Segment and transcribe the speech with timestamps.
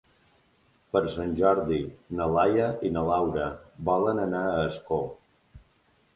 [0.95, 1.77] Per Sant Jordi
[2.21, 3.51] na Laia i na Laura
[3.91, 5.01] volen anar a Ascó.